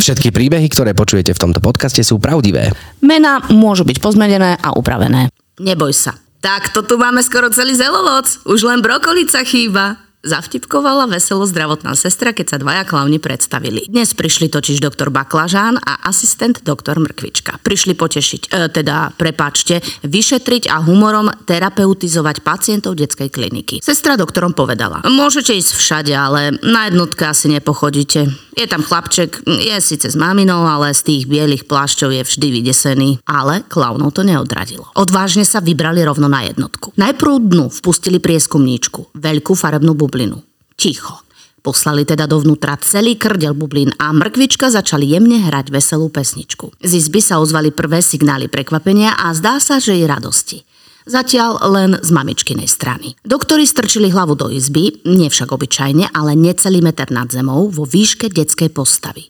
[0.00, 2.72] Všetky príbehy, ktoré počujete v tomto podcaste sú pravdivé.
[3.04, 5.28] Mená môžu byť pozmenené a upravené.
[5.60, 6.16] Neboj sa.
[6.40, 8.24] Tak to tu máme skoro celý zelovoc.
[8.48, 10.00] Už len brokolica chýba.
[10.20, 13.88] Zavtipkovala veselo zdravotná sestra, keď sa dvaja klauni predstavili.
[13.88, 17.56] Dnes prišli totiž doktor Baklažán a asistent doktor Mrkvička.
[17.64, 23.80] Prišli potešiť, e, teda, prepáčte, vyšetriť a humorom terapeutizovať pacientov detskej kliniky.
[23.80, 28.28] Sestra doktorom povedala, môžete ísť všade, ale na jednotke asi nepochodíte.
[28.60, 33.10] Je tam chlapček, je síce s maminou, ale z tých bielých plášťov je vždy vydesený.
[33.24, 34.84] Ale klaunov to neodradilo.
[35.00, 36.92] Odvážne sa vybrali rovno na jednotku.
[37.00, 40.42] Najprv dnu vpustili prieskumníčku, veľkú farebnú bublinu.
[40.74, 41.22] Ticho.
[41.62, 46.74] Poslali teda dovnútra celý krdel bublín a mrkvička začali jemne hrať veselú pesničku.
[46.82, 50.66] Z izby sa ozvali prvé signály prekvapenia a zdá sa, že i radosti.
[51.04, 53.14] Zatiaľ len z mamičkinej strany.
[53.22, 58.32] Doktori strčili hlavu do izby, nie však obyčajne, ale necelý meter nad zemou vo výške
[58.32, 59.28] detskej postavy.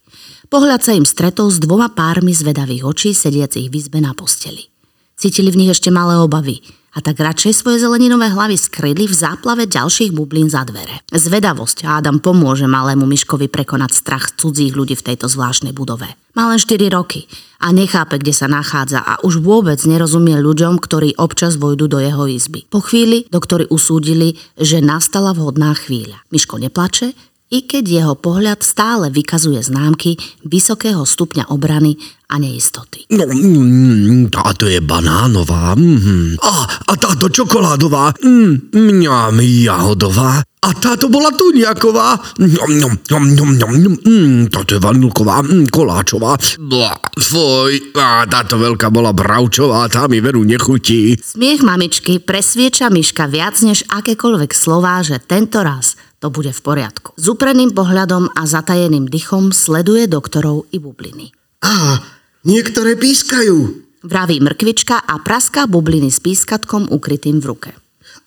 [0.51, 4.71] Pohľad sa im stretol s dvoma pármi zvedavých očí sediacich v izbe na posteli.
[5.19, 9.71] Cítili v nich ešte malé obavy a tak radšej svoje zeleninové hlavy skryli v záplave
[9.71, 11.03] ďalších bublín za dvere.
[11.15, 16.11] Zvedavosť Adam pomôže malému Myškovi prekonať strach cudzích ľudí v tejto zvláštnej budove.
[16.35, 17.31] Má len 4 roky
[17.63, 22.27] a nechápe, kde sa nachádza a už vôbec nerozumie ľuďom, ktorí občas vojdu do jeho
[22.31, 22.67] izby.
[22.71, 26.23] Po chvíli doktori usúdili, že nastala vhodná chvíľa.
[26.31, 27.15] Myško neplače,
[27.51, 30.15] i keď jeho pohľad stále vykazuje známky
[30.47, 31.99] vysokého stupňa obrany
[32.31, 33.11] a neistoty.
[33.11, 35.75] No, mm, táto je banánová.
[35.75, 36.55] Mm, a,
[36.87, 38.15] a táto čokoládová.
[38.23, 40.47] Mm, mňam, jahodová.
[40.61, 42.21] A táto bola tuniaková.
[42.39, 42.71] Nom,
[43.11, 43.95] nom, nom, nom, nom.
[44.07, 46.39] Mm, táto je vanilková, mm, koláčová.
[46.61, 47.97] Bla, fuj.
[47.99, 51.19] A táto veľká bola bravčová, tá mi veru nechutí.
[51.19, 57.17] Smiech mamičky presvieča Myška viac než akékoľvek slová, že tento raz to bude v poriadku.
[57.17, 61.33] S upreným pohľadom a zatajeným dychom sleduje doktorov i bubliny.
[61.65, 62.05] Á,
[62.45, 63.85] niektoré pískajú.
[64.01, 67.71] Vraví mrkvička a praská bubliny s pískatkom ukrytým v ruke.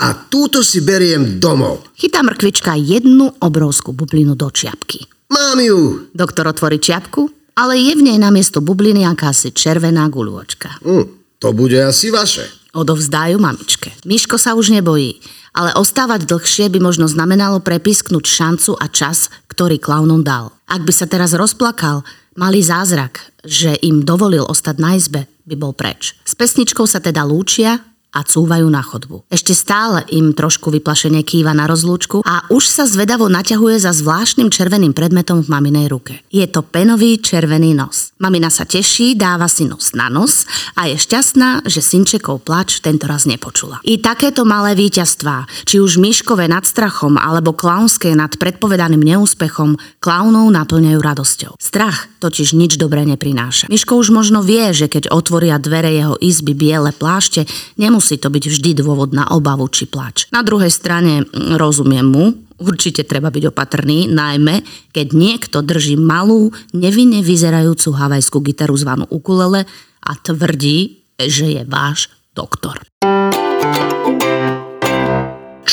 [0.01, 1.85] A túto si beriem domov.
[1.97, 5.05] Chytá mrkvička jednu obrovskú bublinu do čiapky.
[5.33, 5.79] Mám ju.
[6.13, 10.81] Doktor otvorí čiapku, ale je v nej namiesto bubliny akási červená guľôčka.
[10.85, 12.45] Hm, to bude asi vaše.
[12.73, 13.93] Odovzdajú mamičke.
[14.05, 15.21] Miško sa už nebojí,
[15.53, 20.49] ale ostávať dlhšie by možno znamenalo prepisknúť šancu a čas, ktorý klaunom dal.
[20.65, 22.01] Ak by sa teraz rozplakal,
[22.33, 26.17] malý zázrak, že im dovolil ostať na izbe, by bol preč.
[26.25, 29.25] S pesničkou sa teda lúčia a cúvajú na chodbu.
[29.33, 34.53] Ešte stále im trošku vyplašene kýva na rozlúčku a už sa zvedavo naťahuje za zvláštnym
[34.53, 36.21] červeným predmetom v maminej ruke.
[36.29, 38.13] Je to penový červený nos.
[38.21, 40.45] Mamina sa teší, dáva si nos na nos
[40.77, 43.81] a je šťastná, že synčekov plač tento raz nepočula.
[43.81, 50.53] I takéto malé víťazstvá, či už myškové nad strachom alebo klaunské nad predpovedaným neúspechom, klaunov
[50.53, 51.51] naplňajú radosťou.
[51.57, 53.67] Strach totiž nič dobré neprináša.
[53.67, 57.43] Myško už možno vie, že keď otvoria dvere jeho izby biele plášte,
[57.75, 60.27] nemusí Nemusí to byť vždy dôvod na obavu či plač.
[60.35, 64.59] Na druhej strane mm, rozumiem mu, určite treba byť opatrný, najmä
[64.91, 69.63] keď niekto drží malú, nevinne vyzerajúcu havajskú gitaru zvanú ukulele
[70.03, 72.83] a tvrdí, že je váš doktor.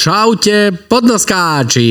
[0.00, 1.84] Čaute, podnoskáči!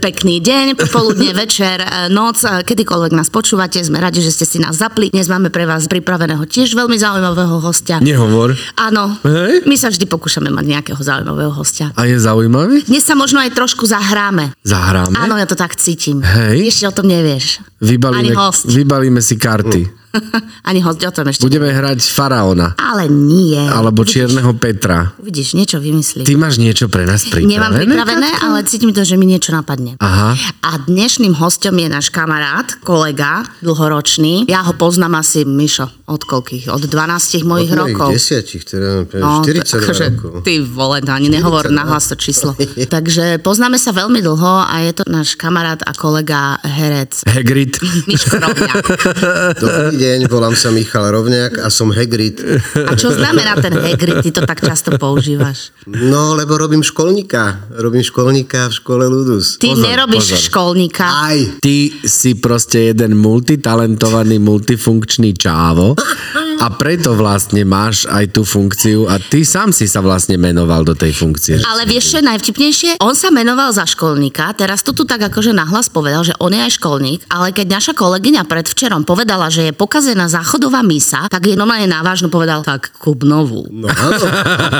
[0.00, 4.56] Pekný deň, poludne, večer, e, noc, e, kedykoľvek nás počúvate, sme radi, že ste si
[4.56, 5.12] nás zapli.
[5.12, 8.00] Dnes máme pre vás pripraveného tiež veľmi zaujímavého hostia.
[8.00, 8.56] Nehovor.
[8.80, 9.68] Áno, Hej.
[9.68, 11.92] my sa vždy pokúšame mať nejakého zaujímavého hostia.
[12.00, 12.88] A je zaujímavý?
[12.88, 14.56] Dnes sa možno aj trošku zahráme.
[14.64, 15.12] Zahráme?
[15.20, 16.24] Áno, ja to tak cítim.
[16.24, 16.72] Hej.
[16.72, 17.60] Ešte o tom nevieš.
[17.84, 18.64] Vybalíme, Ani host.
[18.72, 20.07] vybalíme si karty.
[20.68, 21.42] Ani host o tom ešte.
[21.42, 22.74] Budeme hrať faraóna.
[22.74, 23.58] Ale nie.
[23.58, 25.12] Alebo čierneho Petra.
[25.16, 26.22] Uvidíš, niečo vymyslím.
[26.22, 27.48] Ty máš niečo pre nás pripravené?
[27.48, 29.96] Nemám pripravené, ale cítim to, že mi niečo napadne.
[29.98, 30.34] Aha.
[30.60, 34.44] A dnešným hostom je náš kamarát, kolega, dlhoročný.
[34.46, 36.68] Ja ho poznám asi, Mišo, od koľkých?
[36.68, 38.08] Od 12 mojich Od rokov.
[38.10, 40.32] desiatich, teda No, 40 to- akože, rokov.
[40.42, 41.74] Ty vole, to ani nehovor 42.
[41.74, 42.52] na hlas číslo.
[42.94, 47.78] Takže poznáme sa veľmi dlho a je to náš kamarát a kolega herec Hagrid.
[48.04, 48.84] Miško Rovňák.
[49.56, 52.40] Dobrý deň, volám sa Michal Rovňák a som Hagrid.
[52.86, 54.24] A čo znamená ten Hagrid?
[54.24, 55.74] Ty to tak často používaš.
[55.84, 57.68] No, lebo robím školníka.
[57.76, 59.58] Robím školníka v škole Ludus.
[59.60, 60.44] Ty Pozor, nerobíš pozor.
[60.48, 61.06] školníka.
[61.06, 61.38] Aj.
[61.58, 61.76] Ty
[62.06, 65.98] si proste jeden multitalentovaný, multifunkčný čávo
[66.58, 70.94] a preto vlastne máš aj tú funkciu a ty sám si sa vlastne menoval do
[70.94, 71.62] tej funkcie.
[71.62, 72.90] Ale vieš, čo je najvtipnejšie?
[72.98, 76.60] On sa menoval za školníka, teraz to tu tak akože nahlas povedal, že on je
[76.60, 81.48] aj školník, ale keď naša kolegyňa predvčerom povedala, že je po pokazená záchodová misa, tak
[81.48, 83.64] je normálne návážno povedal, tak kúp novú.
[83.72, 84.20] No áno.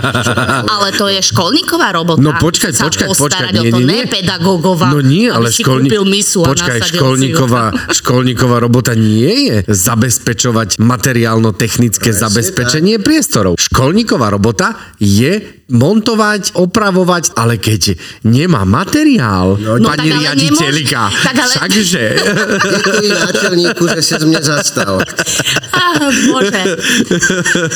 [0.77, 2.21] Ale to je školníková robota.
[2.21, 4.13] No počkaj, sa počkaj, počkaj, nie, to, nie, ne nie.
[4.13, 4.93] pedagógová.
[4.93, 5.89] No nie, ale si školní...
[5.89, 7.73] kúpil misu Počkaj, školníková,
[8.05, 13.57] školníková robota nie je zabezpečovať materiálno-technické zabezpečenie priestorov.
[13.57, 17.93] Školníková robota je montovať, opravovať, ale keď
[18.25, 22.05] nemá materiál, no, No, pani ale riaditeľka, nemôž- tak ale- všakže...
[22.73, 24.93] Ďakujem náčelníku, že si z mňa zastal.
[26.33, 26.63] Bože.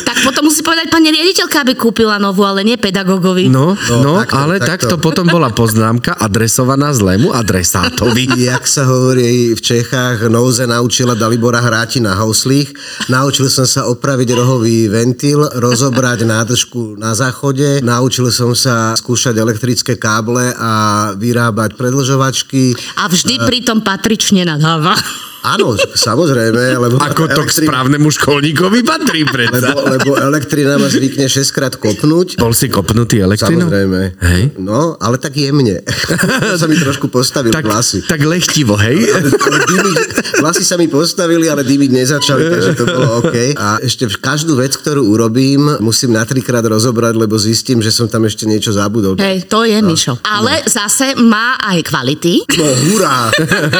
[0.02, 3.48] tak potom musí povedať pani riaditeľka, aby kúpila novú, ale nie pedagógovi.
[3.48, 4.68] No, No, no, takto, ale takto.
[4.68, 8.28] takto potom bola poznámka adresovaná zlému adresátovi.
[8.50, 12.74] Jak sa hovorí v Čechách, nouze naučila Dalibora hráti na houslích.
[13.08, 19.96] Naučil som sa opraviť rohový ventil, rozobrať nádržku na záchode, naučil som sa skúšať elektrické
[19.96, 20.72] káble a
[21.16, 22.74] vyrábať predlžovačky.
[22.98, 24.94] A vždy pritom patrične nadáva.
[25.42, 29.74] Áno, samozrejme, lebo, Ako to k elektri- správnemu školníkovi patrí lebo, predsa.
[29.74, 32.38] lebo elektrina ma zvykne 6 krát kopnúť.
[32.38, 33.66] Bol si kopnutý elektrinou?
[33.66, 34.00] Samozrejme.
[34.18, 34.42] Hej.
[34.56, 35.82] No, ale tak jemne.
[35.82, 38.06] to sa mi trošku postavil Tak, vlasy.
[38.06, 39.02] tak lechtivo, hej?
[39.12, 39.96] ale dymiť,
[40.38, 43.36] vlasy sa mi postavili, ale dymiť nezačali, takže to bolo OK.
[43.54, 48.24] A ešte každú vec, ktorú urobím, musím na trikrát rozobrať, lebo zistím, že som tam
[48.24, 49.18] ešte niečo zabudol.
[49.18, 50.22] Hej, to je Mišo.
[50.22, 52.46] Ale zase má aj kvality.
[52.54, 53.26] No, hurá!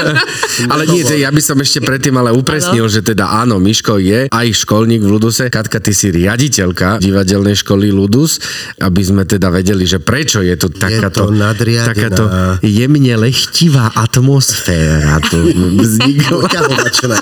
[0.73, 4.47] Ale nie, ja by som ešte predtým ale upresnil, že teda áno, Miško je aj
[4.65, 5.53] školník v Luduse.
[5.53, 8.41] Katka, ty si riaditeľka divadelnej školy Ludus,
[8.81, 11.93] aby sme teda vedeli, že prečo je tu takáto, to nadriadená.
[11.93, 12.25] takáto
[12.65, 15.39] jemne lechtivá atmosféra tu
[15.83, 16.49] vznikla.
[16.49, 17.19] Ťahovačná.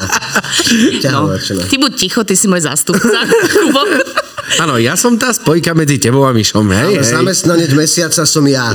[1.11, 1.35] No,
[1.67, 3.19] ty buď ticho, ty si môj zástupca.
[4.57, 7.11] Áno, ja som tá spojka medzi tebou a Mišom, hej, Ale hej.
[7.13, 8.71] zamestnanec mesiaca som ja.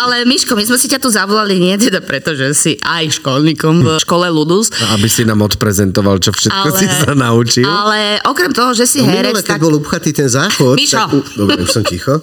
[0.00, 3.80] Ale Miško, my sme si ťa tu zavolali nie teda preto, že si aj školníkom
[3.80, 4.68] v škole Ludus.
[4.90, 7.62] Aby si nám odprezentoval, čo všetko Ale, si sa naučil.
[7.62, 10.74] ale okrem toho, že si No, minule, herec, keď tak bol upchatý ten záchod...
[10.74, 10.96] Mišo.
[10.98, 12.20] Tak, dobre, už som ticho.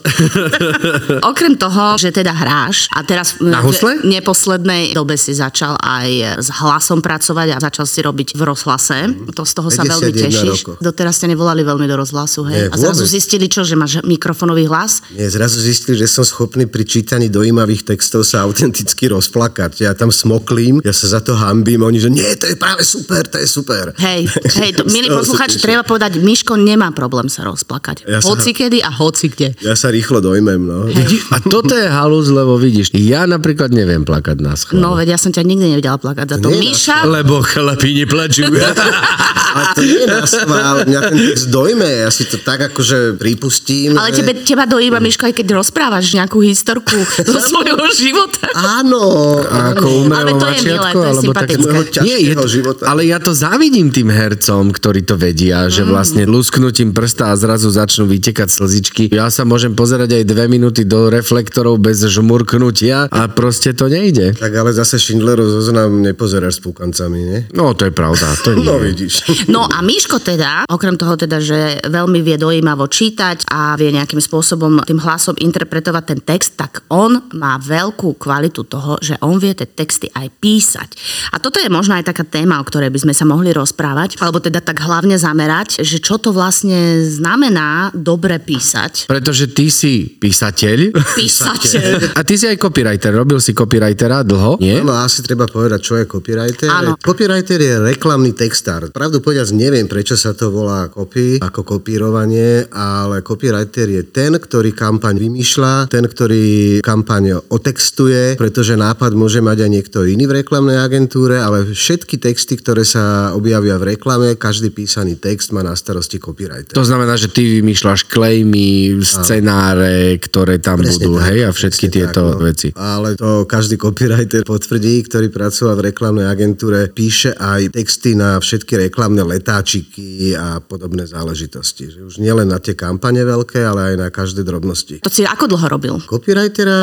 [1.31, 3.99] okrem toho, že teda hráš a teraz Na v husle?
[4.03, 8.95] neposlednej dobe si začal aj s hlasom pracovať a začal si robiť v rozhlase.
[9.29, 10.49] To z toho sa veľmi 51 tešíš.
[10.49, 10.73] rokov.
[10.79, 12.67] Doteraz ste nevolali veľmi do rozhlasu, hej?
[12.67, 13.13] Nie, a zrazu vôbec.
[13.13, 15.05] zistili čo, že máš mikrofonový hlas?
[15.13, 19.85] Nie, zrazu zistili, že som schopný pri čítaní dojímavých textov sa autenticky rozplakať.
[19.85, 23.23] Ja tam smoklím, ja sa za to hambím, oni, že nie, to je práve super,
[23.29, 23.93] to je super.
[24.01, 24.25] Hej,
[24.59, 28.09] hej, to, milí sa poslucháči, treba povedať, Miško nemá problém sa rozplakať.
[28.09, 29.53] Ja sa- hoci kedy a hoci kde.
[29.61, 30.89] Ja sa rýchlo dojmem, no.
[30.89, 34.81] Vidíš, a toto je halus, lebo vidíš, ja napríklad neviem plakať na schvál.
[34.81, 36.49] No veď ja som ťa nikdy nevedela plakať za to.
[36.49, 38.47] Nie, Míša, Lebo chlapi neplačú.
[38.47, 43.19] Ale to nie je na schvál, mňa ten text dojme, ja si to tak akože
[43.19, 43.95] pripustím.
[43.99, 46.95] ale tebe, teba dojíma, Miško, aj keď rozprávaš nejakú historku
[47.33, 48.47] zo svojho života.
[48.55, 51.99] Áno, Ako Ale to je milé, to je sympatické.
[52.03, 52.87] Nie, je to, života.
[52.87, 57.67] ale ja to závidím tým hercom, ktorí to vedia, že vlastne lusknutím prsta a zrazu
[57.69, 59.03] začnú vytekať slzičky.
[59.11, 64.33] Ja sa môžem pozerať aj dve minúty do reflektorov bez žmurknutia a proste to nejde.
[64.37, 67.39] Tak ale zase Schindlerov zoznam nepozeráš s púkancami, nie?
[67.51, 68.27] No, to je pravda.
[68.45, 68.65] To nie.
[68.65, 69.13] No vidíš.
[69.49, 74.19] No a Miško teda, okrem toho teda, že veľmi vie dojímavo čítať a vie nejakým
[74.19, 79.53] spôsobom tým hlasom interpretovať ten text, tak on má veľkú kvalitu toho, že on vie
[79.53, 80.89] tie texty aj písať.
[81.33, 84.39] A toto je možno aj taká téma, o ktorej by sme sa mohli rozprávať, alebo
[84.39, 89.07] teda tak hlavne zamerať, že čo to vlastne znamená dobre písať.
[89.07, 92.17] Pretože ty si písateľ Písateľ.
[92.17, 93.13] a ty si aj copywriter.
[93.13, 94.81] Robil si copywritera dlho, nie?
[94.81, 96.69] No asi treba povedať, čo je copywriter.
[96.69, 96.97] Áno.
[96.99, 98.89] Copywriter je reklamný textár.
[98.89, 104.71] Pravdu povedať, neviem, prečo sa to volá copy, ako kopírovanie, ale copywriter je ten, ktorý
[104.75, 110.79] kampaň vymýšľa, ten, ktorý kampaň otextuje, pretože nápad môže mať aj niekto iný v reklamnej
[110.79, 116.17] agentúre, ale všetky texty, ktoré sa objavia v reklame, každý písaný text má na starosti
[116.17, 116.73] copywriter.
[116.73, 121.85] To znamená, že ty vymýšľaš klejmy, scenáre, ktoré tam Presne budú, tak, hej, a všetky
[121.91, 122.45] tieto tak, no.
[122.47, 122.67] veci.
[122.73, 128.87] Ale to každý copywriter potvrdí, ktorý pracoval v reklamnej agentúre, píše aj texty na všetky
[128.87, 131.91] reklamné letáčiky a podobné záležitosti.
[131.91, 135.03] Že už nielen na tie kampane veľké, ale aj na každé drobnosti.
[135.03, 135.95] To si ako dlho robil?
[136.07, 136.79] Copywritera,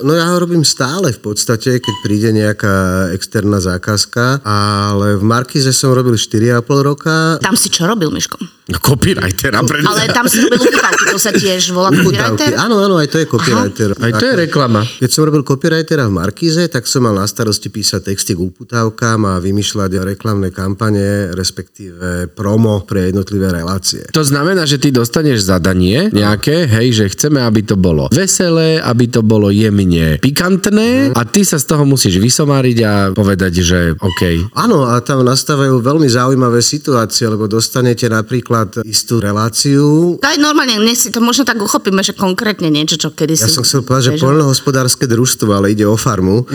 [0.00, 5.74] no ja ho robím stále v podstate, keď príde nejaká externá zákazka, ale v Markize
[5.74, 7.42] som robil 4,5 roka.
[7.42, 8.38] Tam si čo robil, Miško?
[8.64, 9.60] Copywritera.
[9.60, 9.84] Pred...
[9.84, 12.56] Ale tam si robil uputavky, to sa tiež volá copywriter?
[12.56, 13.92] Áno, áno, aj to je copywriter.
[13.92, 14.80] Aj to je reklama.
[15.04, 19.20] Keď som robil copywritera v Markíze, tak som mal na starosti písať texty k uputavkám
[19.28, 24.08] a vymýšľať reklamné kampane, respektíve promo pre jednotlivé relácie.
[24.16, 29.12] To znamená, že ty dostaneš zadanie nejaké, hej, že chceme, aby to bolo veselé, aby
[29.12, 34.56] to bolo jemne pikantné a ty sa z toho musíš vysomáriť a povedať, že OK.
[34.56, 38.53] Áno, a tam nastávajú veľmi zaujímavé situácie, lebo dostanete napríklad
[38.86, 40.16] istú reláciu.
[40.22, 43.66] Daj normálne, nech si to možno tak uchopíme, že konkrétne niečo, čo kedy Ja som
[43.66, 46.44] chcel povedať, že poľnohospodárske družstvo, ale ide o farmu.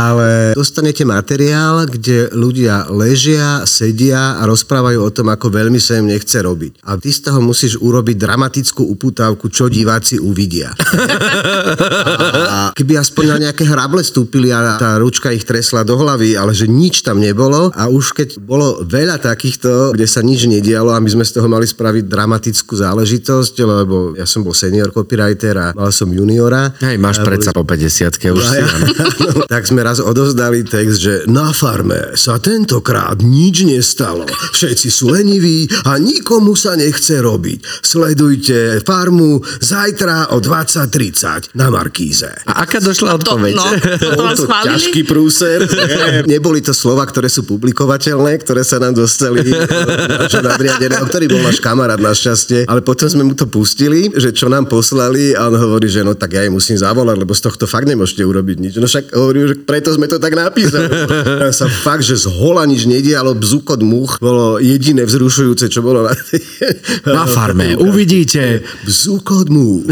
[0.00, 6.08] ale dostanete materiál, kde ľudia ležia, sedia a rozprávajú o tom, ako veľmi sa im
[6.08, 6.80] nechce robiť.
[6.88, 10.72] A ty z toho musíš urobiť dramatickú uputávku, čo diváci uvidia.
[12.46, 16.54] A keby aspoň na nejaké hrable stúpili a tá ručka ich tresla do hlavy, ale
[16.54, 20.98] že nič tam nebolo a už keď bolo veľa takýchto, kde sa nič nedialo a
[20.98, 25.66] my sme z toho mali spraviť dramatickú záležitosť, lebo ja som bol senior copywriter a
[25.74, 26.72] mal som juniora.
[26.80, 28.68] Hej, máš predsa po 50 už si Ja,
[29.52, 34.26] tak sme raz odozdali text, že na farme sa tentokrát nič nestalo.
[34.28, 37.82] Všetci sú leniví a nikomu sa nechce robiť.
[37.82, 42.30] Sledujte farmu zajtra o 20.30 na Markíze.
[42.46, 43.54] A aká došla To, odpoveď?
[43.56, 43.66] no,
[44.36, 45.64] to ťažký prúser.
[46.30, 49.42] Neboli to slova, ktoré sú publikovateľné, ktoré sa nám dostali
[50.32, 54.50] čo nadriadeného, ktorý bol náš kamarát našťastie, ale potom sme mu to pustili, že čo
[54.50, 57.64] nám poslali a on hovorí, že no tak ja jej musím zavolať, lebo z tohto
[57.68, 58.72] fakt nemôžete urobiť nič.
[58.78, 60.86] No však hovorím, že preto sme to tak napísali.
[61.46, 66.02] A sa fakt, že z hola nič nedialo, bzukot much bolo jediné vzrušujúce, čo bolo
[66.06, 66.12] na,
[67.06, 68.62] Na farme, uvidíte.
[68.84, 69.86] Bzukot much.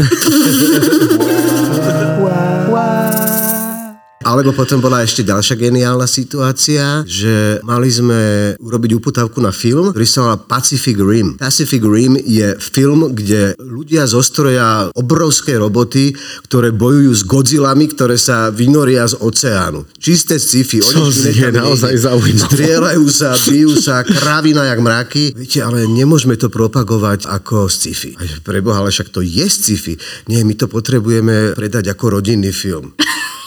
[4.25, 10.07] Alebo potom bola ešte ďalšia geniálna situácia, že mali sme urobiť uputavku na film, ktorý
[10.09, 11.37] sa volá Pacific Rim.
[11.37, 16.17] Pacific Rim je film, kde ľudia zostroja obrovské roboty,
[16.49, 19.85] ktoré bojujú s Godzillami, ktoré sa vynoria z oceánu.
[20.01, 20.81] Čisté sci-fi.
[20.81, 22.49] Čo je naozaj zaujímavé.
[22.49, 25.37] Strieľajú sa, bijú sa, kravina jak mraky.
[25.37, 28.17] Viete, ale nemôžeme to propagovať ako sci-fi.
[28.41, 29.93] Preboha, ale však to je sci-fi.
[30.33, 32.97] Nie, my to potrebujeme predať ako rodinný film.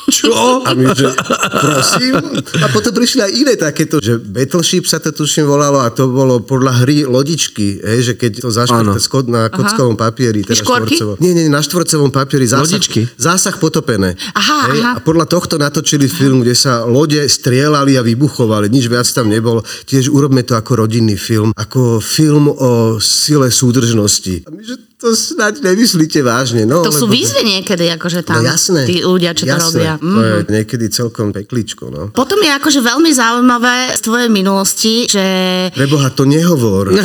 [0.09, 0.65] Čo?
[0.65, 1.13] A my, že
[1.53, 2.17] prosím.
[2.65, 6.41] A potom prišli aj iné takéto, že Battleship sa to tuším volalo a to bolo
[6.41, 11.17] podľa hry lodičky, hej, že keď to zaškrte skod na kockovom papieri, teda štvorcovom.
[11.21, 13.05] Nie, nie, na štvorcovom papieri zásah, Lodičky?
[13.21, 14.17] zásah potopené.
[14.33, 14.93] Aha, hej, aha.
[14.97, 19.61] A podľa tohto natočili film, kde sa lode strieľali a vybuchovali, nič viac tam nebolo.
[19.85, 24.49] Tiež urobme to ako rodinný film, ako film o sile súdržnosti.
[24.49, 26.63] A my, že to snáď nemyslíte vážne.
[26.65, 28.83] No, To sú lebo- výzvy niekedy, akože tam No jasné.
[28.83, 29.79] tí ľudia, čo to jasné.
[29.79, 29.93] robia.
[29.95, 32.11] To je niekedy celkom pekličko, no.
[32.11, 35.23] Potom je akože veľmi zaujímavé z tvojej minulosti, že...
[35.71, 36.91] Preboha, to nehovor.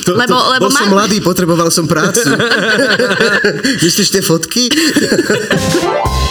[0.00, 2.30] to, Lebo- to, lebo bol som má- mladý, potreboval som prácu.
[3.84, 4.70] Myslíš tie fotky?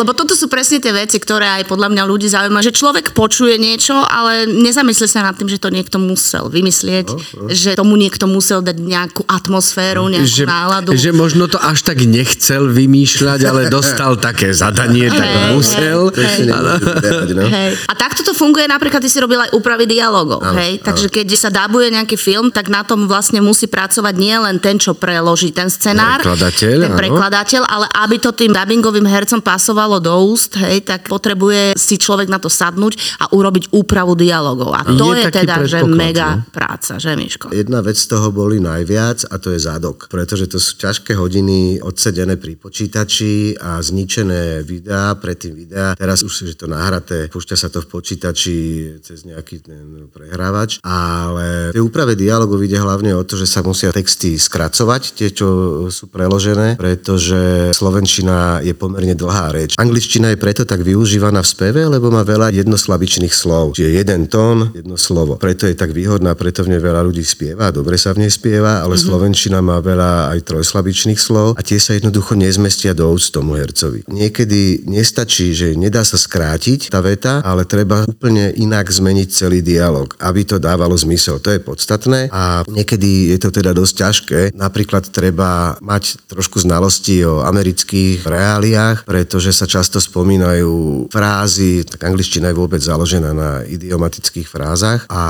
[0.00, 3.60] Lebo toto sú presne tie veci, ktoré aj podľa mňa ľudí zaujímajú, že človek počuje
[3.60, 7.12] niečo, ale nezamyslí sa nad tým, že to niekto musel vymyslieť,
[7.52, 10.90] že tomu niekto musel dať nejakú atmosféru, nejakú Že, náladu.
[10.96, 16.00] že možno to až tak nechcel vymýšľať, ale dostal také zadanie, tak Hej, musel.
[16.16, 17.44] Ešte nemôžem berať, no.
[17.44, 17.70] Hej.
[17.84, 20.80] A takto to funguje, napríklad ty si robil aj úpravy dialogov, hej?
[20.80, 24.80] Takže keď sa dabuje nejaký film, tak na tom vlastne musí pracovať nie len ten,
[24.80, 30.14] čo preloží ten scenár, Prekladateľ, ten prekladateľ, ale aby to tým dubbingovým hercom pasovalo do
[30.30, 34.70] úst, hej, tak potrebuje si človek na to sadnúť a urobiť úpravu dialogov.
[34.76, 36.52] A to Je je, teda, že mega no.
[36.52, 37.50] práca, že Miško?
[37.50, 41.80] Jedna vec z toho boli najviac a to je zadok, pretože to sú ťažké hodiny
[41.80, 45.96] odsedené pri počítači a zničené videá, predtým videá.
[45.96, 48.56] Teraz už je to nahraté, púšťa sa to v počítači
[49.00, 53.64] cez nejaký ten prehrávač, ale v tej úprave dialogov ide hlavne o to, že sa
[53.64, 55.48] musia texty skracovať, tie, čo
[55.88, 59.79] sú preložené, pretože slovenčina je pomerne dlhá reč.
[59.80, 63.80] Angličtina je preto tak využívaná v speve, lebo má veľa jednoslabičných slov.
[63.80, 65.40] Čiže jeden tón, jedno slovo.
[65.40, 68.84] Preto je tak výhodná, preto v nej veľa ľudí spieva, dobre sa v nej spieva,
[68.84, 69.08] ale mm-hmm.
[69.08, 74.04] slovenčina má veľa aj trojslabičných slov a tie sa jednoducho nezmestia do úst tomu hercovi.
[74.04, 80.12] Niekedy nestačí, že nedá sa skrátiť tá veta, ale treba úplne inak zmeniť celý dialog,
[80.20, 81.40] aby to dávalo zmysel.
[81.40, 84.40] To je podstatné a niekedy je to teda dosť ťažké.
[84.52, 92.48] Napríklad treba mať trošku znalosti o amerických reáliách, pretože sa často spomínajú frázy, tak angličtina
[92.48, 95.22] je vôbec založená na idiomatických frázach a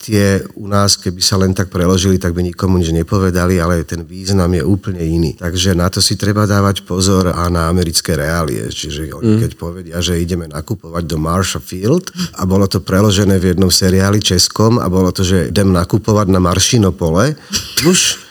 [0.00, 4.00] tie u nás, keby sa len tak preložili, tak by nikomu nič nepovedali, ale ten
[4.00, 5.36] význam je úplne iný.
[5.36, 8.64] Takže na to si treba dávať pozor a na americké reálie.
[8.72, 12.08] Čiže oni keď povedia, že ideme nakupovať do Marshall Field
[12.40, 16.40] a bolo to preložené v jednom seriáli českom a bolo to, že idem nakupovať na
[16.40, 17.36] Maršinopole,
[17.84, 18.25] už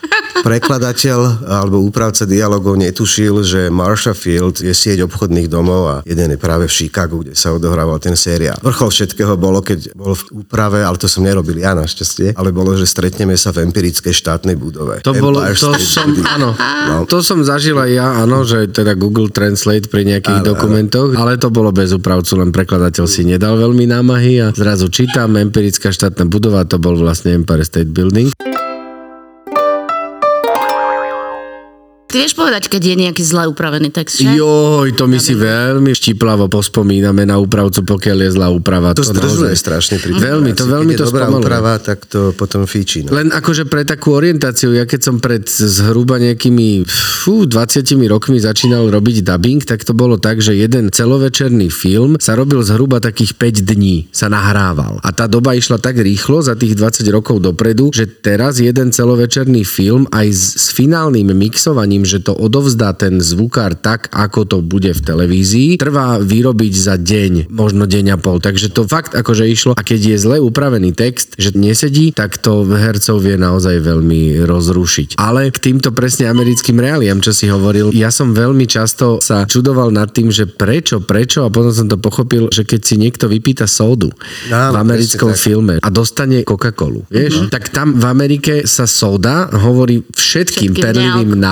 [0.45, 6.39] prekladateľ alebo úpravca dialogov netušil, že Marshall Field je sieť obchodných domov a jeden je
[6.39, 8.59] práve v Chicagu, kde sa odohrával ten seriál.
[8.61, 12.75] Vrchol všetkého bolo, keď bol v úprave, ale to som nerobil ja našťastie, ale bolo,
[12.75, 15.01] že stretneme sa v empirickej štátnej budove.
[15.01, 16.53] To bolo, to State som, áno,
[16.85, 16.95] No.
[17.09, 21.39] to som zažil aj ja, áno, že teda Google Translate pri nejakých Áno, dokumentoch, ale
[21.41, 26.27] to bolo bez úpravcu, len prekladateľ si nedal veľmi námahy a zrazu čítam empirická štátna
[26.29, 28.64] budova, to bol vlastne Empire State Building.
[32.15, 34.39] Ty vieš povedať, keď je nejaký zle upravený text, že?
[34.39, 38.95] Joj, to my si veľmi štiplavo pospomíname na úpravcu, pokiaľ je zlá úprava.
[38.95, 41.43] To zdržuje naozaj- strašne pri Veľmi, to veľmi Keď je to dobrá spomaluje.
[41.43, 43.03] úprava, tak to potom fíči.
[43.03, 43.19] No.
[43.19, 48.87] Len akože pre takú orientáciu, ja keď som pred zhruba nejakými fú, 20 rokmi začínal
[48.87, 53.67] robiť dubbing, tak to bolo tak, že jeden celovečerný film sa robil zhruba takých 5
[53.75, 55.03] dní, sa nahrával.
[55.03, 59.67] A tá doba išla tak rýchlo za tých 20 rokov dopredu, že teraz jeden celovečerný
[59.67, 64.93] film aj s, s finálnym mixovaním, že to odovzdá ten zvukár tak, ako to bude
[64.93, 68.37] v televízii, trvá vyrobiť za deň, možno deň a pol.
[68.39, 69.71] Takže to fakt akože išlo.
[69.73, 75.17] A keď je zle upravený text, že nesedí, tak to hercov vie naozaj veľmi rozrušiť.
[75.17, 79.89] Ale k týmto presne americkým reáliám, čo si hovoril, ja som veľmi často sa čudoval
[79.89, 83.65] nad tým, že prečo, prečo a potom som to pochopil, že keď si niekto vypýta
[83.65, 84.13] sódu
[84.53, 90.05] Áno, v americkom filme a dostane Coca-Colu, vieš, tak tam v Amerike sa soda hovorí
[90.13, 91.43] všetkým Všetkým perlivým nealko-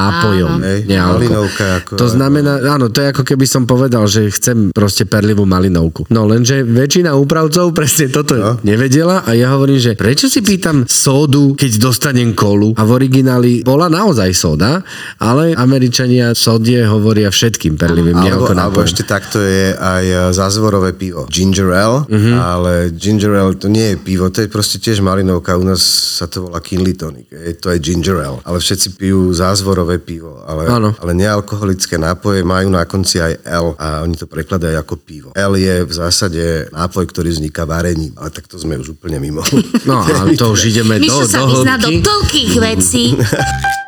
[0.46, 0.62] áno.
[0.62, 5.04] Hej, malinovka ako- to znamená, áno, to je ako keby som povedal, že chcem proste
[5.04, 6.08] perlivú malinovku.
[6.10, 8.52] No lenže väčšina úpravcov presne toto No.
[8.62, 13.62] nevedela a ja hovorím, že prečo si pýtam sódu, keď dostanem kolu a v origináli
[13.62, 14.82] bola naozaj soda,
[15.18, 21.26] ale Američania sodie hovoria všetkým perlivým Alebo, alebo ešte takto je aj e, zázvorové pivo.
[21.28, 22.34] Ginger ale, Mhm.
[22.34, 25.82] ale ginger ale to nie je pivo, to je proste tiež malinovka, u nás
[26.14, 28.40] sa to volá Kinley tonic, je, to je ginger ale.
[28.42, 30.64] Ale všetci pijú zázvorové pivo, ale,
[30.98, 35.30] ale nealkoholické nápoje majú na konci aj L a oni to prekladajú ako pivo.
[35.36, 39.46] L je v zásade nápoj, ktorý vzniká varením, ale tak to sme už úplne mimo.
[39.86, 41.42] No, ale to už ideme do, Mišo do sa
[41.78, 42.02] do hĺbky.
[42.02, 43.04] toľkých vecí.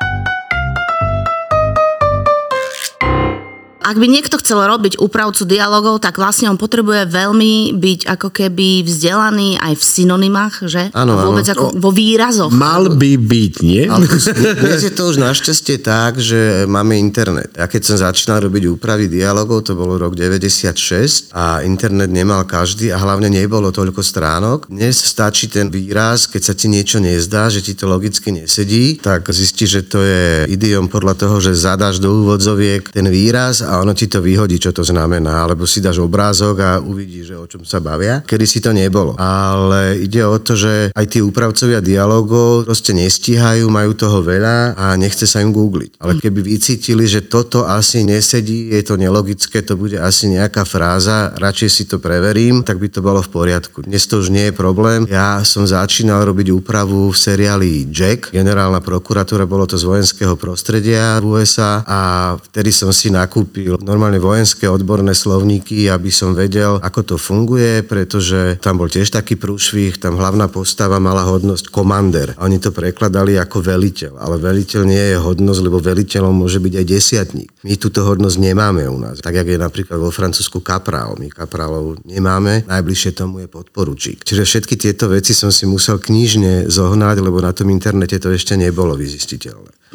[3.86, 8.82] Ak by niekto chcel robiť úpravcu dialogov, tak vlastne on potrebuje veľmi byť ako keby
[8.82, 10.90] vzdelaný aj v synonymách, že?
[10.90, 11.54] Áno, A Vôbec áno.
[11.54, 12.50] ako vo výrazoch.
[12.50, 13.86] Mal by byť, nie?
[13.86, 14.18] Ale to,
[14.58, 17.54] dnes je to už našťastie tak, že máme internet.
[17.54, 22.90] Ja keď som začínal robiť úpravy dialogov, to bolo rok 96 a internet nemal každý
[22.90, 24.66] a hlavne nebolo toľko stránok.
[24.66, 29.30] Dnes stačí ten výraz, keď sa ti niečo nezdá, že ti to logicky nesedí, tak
[29.30, 33.92] zistíš, že to je idiom podľa toho, že zadáš do úvodzoviek ten výraz a ono
[33.92, 35.44] ti to vyhodí, čo to znamená.
[35.44, 38.24] Alebo si dáš obrázok a uvidíš, že o čom sa bavia.
[38.24, 39.20] Kedy si to nebolo.
[39.20, 44.96] Ale ide o to, že aj tí úpravcovia dialogov proste nestíhajú, majú toho veľa a
[44.96, 46.00] nechce sa im googliť.
[46.00, 51.36] Ale keby vycítili, že toto asi nesedí, je to nelogické, to bude asi nejaká fráza,
[51.36, 53.84] radšej si to preverím, tak by to bolo v poriadku.
[53.84, 55.04] Dnes to už nie je problém.
[55.10, 61.18] Ja som začínal robiť úpravu v seriáli Jack, generálna prokuratúra, bolo to z vojenského prostredia
[61.20, 62.00] v USA a
[62.38, 68.62] vtedy som si nakúpil normálne vojenské odborné slovníky, aby som vedel, ako to funguje, pretože
[68.62, 72.38] tam bol tiež taký prúšvih, tam hlavná postava mala hodnosť komander.
[72.38, 76.86] Oni to prekladali ako veliteľ, ale veliteľ nie je hodnosť, lebo veliteľom môže byť aj
[76.86, 77.50] desiatník.
[77.66, 79.20] My túto hodnosť nemáme u nás.
[79.20, 81.18] Tak, jak je napríklad vo Francúzsku kaprál.
[81.18, 84.22] My kaprálov nemáme, najbližšie tomu je podporučík.
[84.22, 88.54] Čiže všetky tieto veci som si musel knižne zohnať, lebo na tom internete to ešte
[88.54, 89.86] nebolo vyzistiteľné.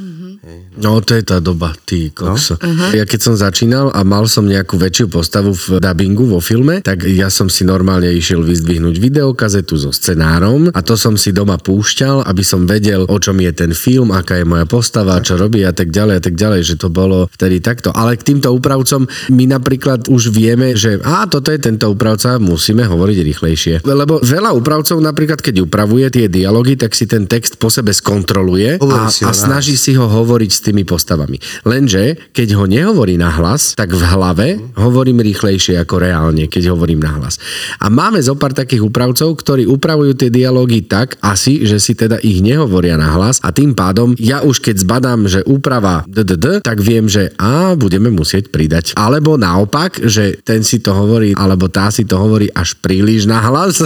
[0.81, 2.57] No, to je tá doba, ty kokso.
[2.57, 2.96] No?
[2.96, 7.05] Ja keď som začínal a mal som nejakú väčšiu postavu v dubbingu vo filme, tak
[7.05, 12.24] ja som si normálne išiel vyzdvihnúť videokazetu so scenárom a to som si doma púšťal,
[12.24, 15.76] aby som vedel, o čom je ten film, aká je moja postava, čo robí a
[15.76, 17.92] tak ďalej a tak ďalej, že to bolo vtedy takto.
[17.92, 22.88] Ale k týmto úpravcom my napríklad už vieme, že a toto je tento úpravca, musíme
[22.88, 23.74] hovoriť rýchlejšie.
[23.85, 28.81] Lebo veľa úpravcov napríklad, keď upravuje tie dialógy, tak si ten text po sebe skontroluje
[28.81, 31.43] a, a snaží si ho hovoriť hovoriť s tými postavami.
[31.66, 37.03] Lenže, keď ho nehovorí na hlas, tak v hlave hovorím rýchlejšie ako reálne, keď hovorím
[37.03, 37.43] na hlas.
[37.83, 42.23] A máme zo pár takých úpravcov, ktorí upravujú tie dialógy tak asi, že si teda
[42.23, 46.79] ich nehovoria na hlas a tým pádom ja už keď zbadám, že úprava DDD, tak
[46.79, 48.95] viem, že a budeme musieť pridať.
[48.95, 53.43] Alebo naopak, že ten si to hovorí, alebo tá si to hovorí až príliš na
[53.43, 53.83] hlas,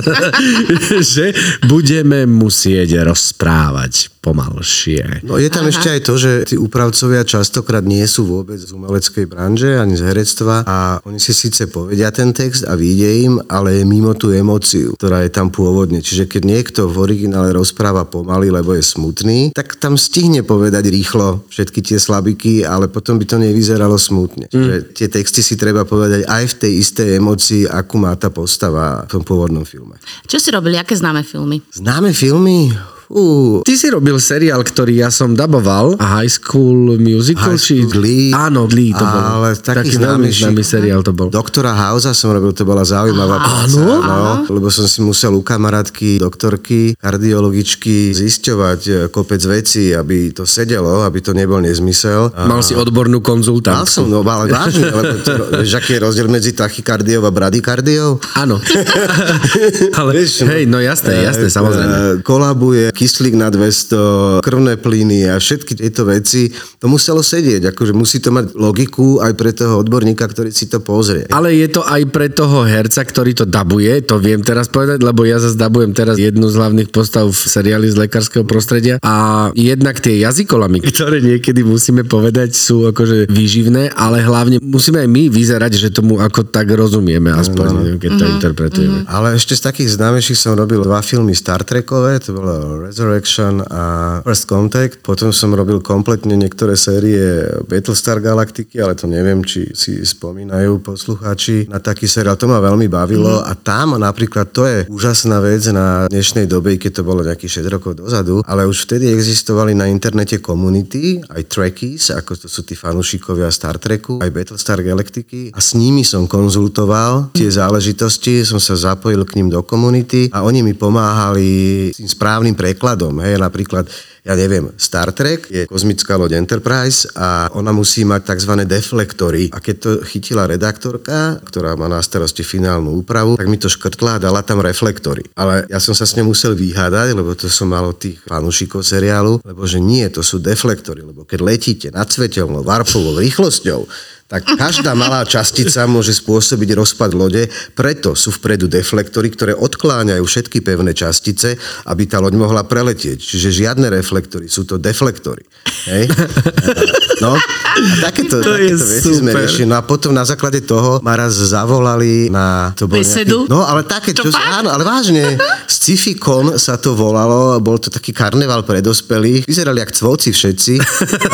[1.17, 1.33] že
[1.65, 5.21] budeme musieť rozprávať pomalšie.
[5.21, 5.73] No je tam Aha.
[5.77, 10.09] ešte aj to, že tí úpravcovia častokrát nie sú vôbec z umeleckej branže ani z
[10.09, 14.33] herectva a oni si síce povedia ten text a vyjde im, ale je mimo tú
[14.33, 16.01] emóciu, ktorá je tam pôvodne.
[16.01, 21.45] Čiže keď niekto v originále rozpráva pomaly, lebo je smutný, tak tam stihne povedať rýchlo
[21.53, 24.49] všetky tie slabiky, ale potom by to nevyzeralo smutne.
[24.49, 24.55] Mm.
[24.55, 29.05] Čiže tie texty si treba povedať aj v tej istej emócii, akú má tá postava
[29.05, 29.99] v tom pôvodnom filme.
[30.25, 31.61] Čo si robili, aké známe filmy?
[31.75, 32.73] Známe filmy?
[33.09, 37.91] Uh, ty si robil seriál, ktorý ja som daboval, High School Musical, High School či...
[37.91, 38.29] Glee.
[38.31, 39.21] Áno, Glee to bol.
[39.21, 41.29] Ale taký, taký veľmi známy seriál to bol.
[41.29, 43.77] Doktora Hausa som robil, to bola zaujímavá práca.
[43.77, 44.01] áno?
[44.01, 50.45] No, lebo som si musel u kamarátky, doktorky, kardiologičky zisťovať e, kopec vecí, aby to
[50.45, 52.33] sedelo, aby to nebol nezmysel.
[52.33, 52.47] A...
[52.47, 53.87] Mal si odbornú Mal konzultantku.
[53.91, 58.23] som, no ale vážne, lebo to, vieš, aký je rozdiel medzi tachykardiou a bradykardiou?
[58.35, 58.57] Áno.
[59.99, 61.95] Ale Vieš, hej, no jasné, jasné, E, samozrejme.
[61.95, 66.55] e, Kolabuje kyslík na 200, krvné plyny a všetky tieto veci.
[66.79, 70.79] To muselo sedieť, akože musí to mať logiku aj pre toho odborníka, ktorý si to
[70.79, 71.27] pozrie.
[71.35, 75.27] Ale je to aj pre toho herca, ktorý to dabuje, to viem teraz povedať, lebo
[75.27, 79.99] ja zase dabujem teraz jednu z hlavných postav v seriáli z lekárskeho prostredia a jednak
[79.99, 85.73] tie jazykolamy, ktoré niekedy musíme povedať, sú akože výživné, ale hlavne musíme aj my vyzerať,
[85.81, 88.99] že tomu ako tak rozumieme, aspoň keď to interpretujeme.
[89.11, 94.21] Ale ešte z takých známejších som robil dva filmy Star Trekové, to bolo Resurrection a
[94.21, 95.01] First Contact.
[95.01, 101.67] Potom som robil kompletne niektoré série Battlestar Galactiky, ale to neviem, či si spomínajú poslucháči
[101.73, 102.37] na taký seriál.
[102.37, 107.01] To ma veľmi bavilo a tam napríklad to je úžasná vec na dnešnej dobe, keď
[107.01, 112.13] to bolo nejakých 6 rokov dozadu, ale už vtedy existovali na internete komunity, aj Trekkies,
[112.13, 117.33] ako to sú tí fanúšikovia Star Treku, aj Battlestar Galactiky a s nimi som konzultoval
[117.33, 121.49] tie záležitosti, som sa zapojil k ním do komunity a oni mi pomáhali
[121.95, 123.23] s tým správnym prekladom.
[123.23, 123.87] Hej, napríklad
[124.25, 128.65] ja neviem, Star Trek je kozmická loď Enterprise a ona musí mať tzv.
[128.65, 129.53] deflektory.
[129.53, 134.17] A keď to chytila redaktorka, ktorá má na starosti finálnu úpravu, tak mi to škrtla
[134.17, 135.29] a dala tam reflektory.
[135.37, 138.81] Ale ja som sa s ňou musel vyhádať, lebo to som mal od tých fanúšikov
[138.81, 143.85] seriálu, lebo že nie, to sú deflektory, lebo keď letíte nad svetelnou, varpovou rýchlosťou,
[144.25, 147.45] tak každá malá častica môže spôsobiť rozpad lode,
[147.77, 153.21] preto sú vpredu deflektory, ktoré odkláňajú všetky pevné častice, aby tá loď mohla preletieť.
[153.21, 154.14] Čiže žiadne reflektory,
[154.47, 155.43] sú to deflektory.
[155.91, 156.07] Hej?
[157.23, 157.71] No, a
[158.03, 159.43] takéto, To takéto veci sme super.
[159.45, 159.67] riešili.
[159.71, 162.75] No a potom na základe toho ma raz zavolali na...
[162.79, 163.47] To bol Besedu?
[163.47, 165.39] Nejaký, no, ale také, čo, Čo, áno, ale vážne.
[165.67, 169.47] Sci-fi Con sa to volalo, bol to taký karneval pre dospelých.
[169.47, 170.75] Vyzerali jak cvovci všetci.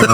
[0.00, 0.12] A,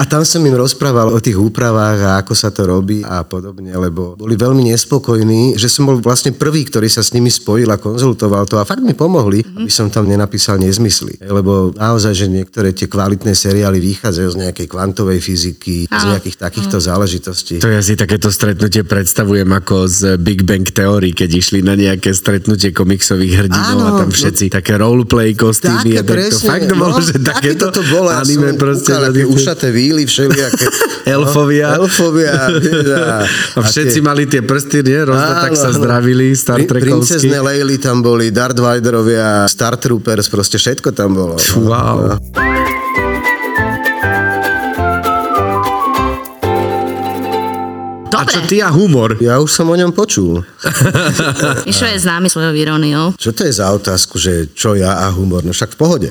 [0.00, 3.70] a tam som im rozprával o tých úpravách a ako sa to robí a podobne,
[3.72, 7.80] lebo boli veľmi nespokojní, že som bol vlastne prvý, ktorý sa s nimi spojil a
[7.80, 11.20] konzultoval to a fakt mi pomohli, aby som tam nenapísal nezmysly.
[11.22, 16.82] Lebo naozaj, že niektoré tie kvalitné seriály vychádzajú z nejakej kvantovej fyziky, z nejakých takýchto
[16.82, 17.62] záležitostí.
[17.62, 22.10] To ja si takéto stretnutie predstavujem ako z Big Bang Theory, keď išli na nejaké
[22.10, 26.38] stretnutie komiksových hrdinov Áno, a tam no- všetci také roleplay kostýmy a Také tak to
[26.42, 28.10] fakt to bolo, no, že takéto to bolo.
[28.10, 28.90] Ja anime som proste.
[28.90, 30.64] kúkal, na aké tie- ušaté víly všelijaké.
[31.14, 31.68] Elfovia.
[31.70, 32.34] No, elfovia.
[33.54, 35.06] A všetci mali tie prsty, nie?
[35.06, 35.78] Rozda, tak sa Áno, áno.
[35.78, 37.14] zdravili Star Trekovsky.
[37.14, 41.38] Princezne Leily tam boli, Darth Vaderovia, Star Troopers, proste všetko tam bolo.
[41.38, 42.47] no.
[48.18, 48.26] Wow.
[48.26, 49.14] A Dobre, čo ty a humor?
[49.22, 50.42] Ja už som o ňom počul.
[51.70, 53.14] Mišo je známy svojou iróniou.
[53.14, 55.46] Čo to je za otázku, že čo ja a humor?
[55.46, 56.08] No však v pohode.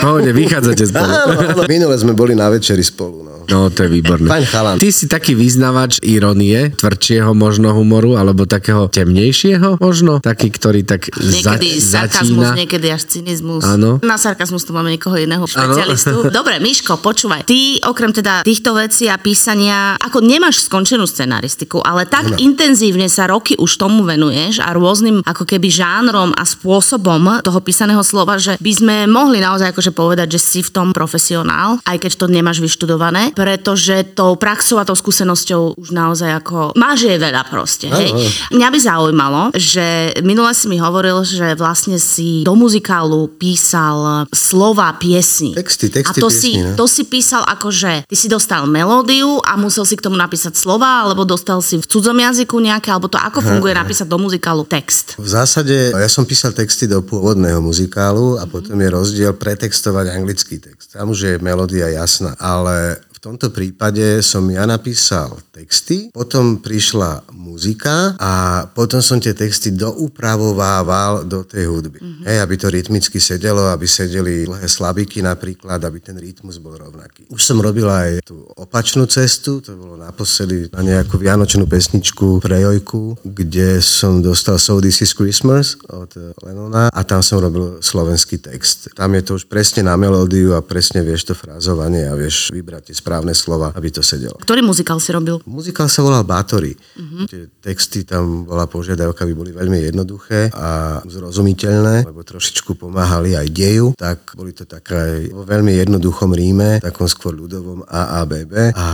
[0.00, 1.12] Pohode, vychádzate spolu.
[1.12, 1.62] Áno, áno.
[1.68, 3.28] Minule sme boli na večeri spolu.
[3.28, 3.39] No.
[3.50, 4.30] No, to je výborné.
[4.30, 4.76] Fajn chalan.
[4.78, 10.22] Ty si taký vyznavač ironie, tvrdšieho možno humoru, alebo takého temnejšieho možno?
[10.22, 12.58] Taký, ktorý tak za, Niekedy sarkazmus, začína.
[12.58, 13.66] niekedy až cynizmus.
[13.66, 13.98] Áno.
[14.06, 16.28] Na sarkazmus tu máme niekoho iného špecialistu.
[16.38, 17.42] Dobre, Miško, počúvaj.
[17.44, 17.58] Ty
[17.90, 23.58] okrem teda týchto vecí a písania, ako nemáš skončenú scenaristiku, ale tak intenzívne sa roky
[23.58, 28.72] už tomu venuješ a rôznym ako keby žánrom a spôsobom toho písaného slova, že by
[28.72, 33.32] sme mohli naozaj akože povedať, že si v tom profesionál, aj keď to nemáš vyštudované.
[33.40, 38.12] Pretože tou praxou a tou skúsenosťou už naozaj ako máš jej veľa proste, hej.
[38.52, 44.92] Mňa by zaujímalo, že minule si mi hovoril, že vlastne si do muzikálu písal slova
[45.00, 45.56] piesni.
[45.56, 46.76] Texty, texty A to, piesní, si, no.
[46.76, 50.60] to si písal ako, že ty si dostal melódiu a musel si k tomu napísať
[50.60, 54.68] slova, alebo dostal si v cudzom jazyku nejaké, alebo to ako funguje napísať do muzikálu
[54.68, 55.16] text?
[55.16, 60.60] V zásade ja som písal texty do pôvodného muzikálu a potom je rozdiel pretextovať anglický
[60.60, 60.92] text.
[60.92, 68.16] Tam už je melódia jasná, ale tomto prípade som ja napísal texty, potom prišla muzika
[68.16, 72.00] a potom som tie texty doupravovával do tej hudby.
[72.00, 72.24] Mm-hmm.
[72.24, 77.28] Hej, aby to rytmicky sedelo, aby sedeli dlhé slabiky napríklad, aby ten rytmus bol rovnaký.
[77.28, 82.64] Už som robil aj tú opačnú cestu, to bolo naposledy na nejakú vianočnú pesničku pre
[82.64, 88.40] Jojku, kde som dostal So This Is Christmas od Lenona a tam som robil slovenský
[88.40, 88.96] text.
[88.96, 92.88] Tam je to už presne na melódiu a presne vieš to frázovanie a vieš vybrať
[92.88, 94.38] tie správne slova, aby to sedelo.
[94.38, 95.42] Ktorý muzikál si robil?
[95.42, 96.78] Muzikál sa volal Bátory.
[96.78, 97.24] Mm-hmm.
[97.26, 103.50] Tie texty tam bola požiadavka, aby boli veľmi jednoduché a zrozumiteľné, lebo trošičku pomáhali aj
[103.50, 108.86] deju, tak boli to také vo veľmi jednoduchom ríme, takom skôr ľudovom AABB a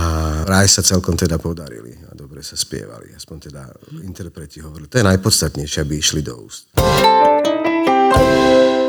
[0.49, 3.69] vraj sa celkom teda podarili a dobre sa spievali, aspoň teda
[4.01, 4.89] interpreti hovorili.
[4.89, 6.73] To je najpodstatnejšie, aby išli do úst.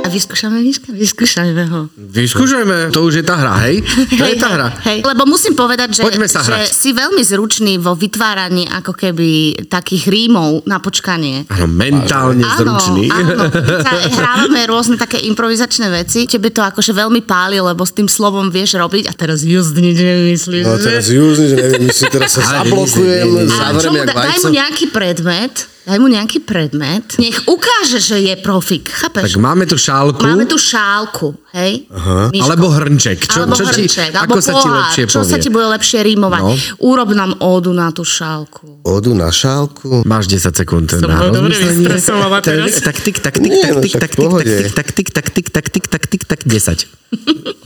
[0.08, 0.88] A vyskúšame Miška?
[0.88, 1.92] Vyskúšame ho.
[2.00, 3.84] Vyskúšajme, to už je tá hra, hej?
[4.16, 4.68] To je tá hra.
[4.88, 6.72] hej, lebo musím povedať, že, Poďme sa že hrať.
[6.72, 11.44] si veľmi zručný vo vytváraní ako keby takých rímov na počkanie.
[11.52, 13.12] Áno, mentálne zručný.
[13.12, 17.92] Áno, keď sa hrávame rôzne také improvizačné veci, tebe to akože veľmi páli, lebo s
[17.92, 20.64] tým slovom vieš robiť a teraz just nič nemyslíš.
[20.64, 21.20] No teraz že
[21.52, 27.16] neviem, si teraz sa zablokujem, zavriem jak daj mu nejaký predmet, daj mu nejaký predmet,
[27.16, 29.24] nech ukáže, že je profik, chápeš?
[29.24, 30.20] Tak máme tu šálku.
[30.20, 31.88] Máme tu šálku, hej?
[31.88, 32.28] Aha.
[32.28, 33.24] Alebo hrnček.
[33.24, 35.32] Čo, alebo čo hrnček, ti, alebo ako sa ti pohár, lepšie čo povie?
[35.32, 36.42] sa ti bude lepšie rímovať.
[36.44, 36.52] No.
[36.84, 38.84] Urob nám ódu na tú šálku.
[38.84, 40.04] Odu na šálku.
[40.04, 41.88] Máš 10 sekúnd Som na rozmyslenie.
[41.88, 42.68] vystresovaná teraz.
[42.78, 44.54] Tak tik, tak tik, Nie, tak no tik, však tak v tik, pohode.
[44.76, 46.84] tak tik, tak tik, tak tik, tak tik, tak 10.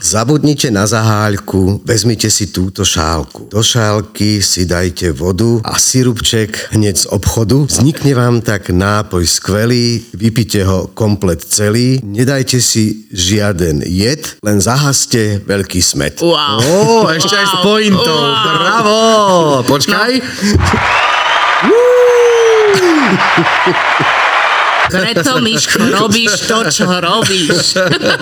[0.03, 3.47] Zabudnite na zaháľku, vezmite si túto šálku.
[3.51, 7.67] Do šálky si dajte vodu a sirupček hneď z obchodu.
[7.71, 12.03] Vznikne vám tak nápoj skvelý, vypite ho komplet celý.
[12.03, 16.19] Nedajte si žiaden jed, len zahaste veľký smet.
[16.19, 16.59] Wow.
[16.59, 18.23] Ó, ešte aj s pointou.
[18.43, 19.63] Bravo.
[19.67, 20.11] Počkaj.
[24.93, 27.81] Preto, Miško, robíš to, čo robíš.